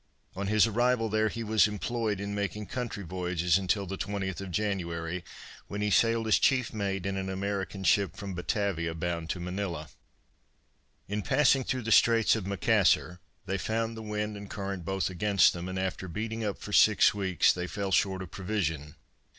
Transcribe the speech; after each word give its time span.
On 0.35 0.47
his 0.47 0.65
arrival 0.65 1.09
there 1.09 1.29
he 1.29 1.43
was 1.43 1.67
employed 1.67 2.19
in 2.19 2.33
making 2.33 2.65
country 2.65 3.03
voyages 3.03 3.59
until 3.59 3.85
the 3.85 3.99
20th 3.99 4.41
of 4.41 4.49
January, 4.49 5.23
when 5.67 5.81
he 5.81 5.91
sailed 5.91 6.25
as 6.25 6.39
chief 6.39 6.73
mate 6.73 7.05
in 7.05 7.17
an 7.17 7.29
American 7.29 7.83
ship 7.83 8.15
from 8.15 8.33
Batavia 8.33 8.95
bound 8.95 9.29
to 9.29 9.39
Manilla. 9.39 9.89
In 11.07 11.21
passing 11.21 11.63
through 11.63 11.83
the 11.83 11.91
straits 11.91 12.35
of 12.35 12.47
Macassar, 12.47 13.19
they 13.45 13.59
found 13.59 13.95
the 13.95 14.01
wind 14.01 14.35
and 14.35 14.49
current 14.49 14.83
both 14.83 15.07
against 15.11 15.53
them, 15.53 15.69
and 15.69 15.77
after 15.77 16.07
beating 16.07 16.43
up 16.43 16.57
for 16.57 16.73
six 16.73 17.13
weeks 17.13 17.53
they 17.53 17.67
fell 17.67 17.91
short 17.91 18.23
of 18.23 18.31
provision. 18.31 18.95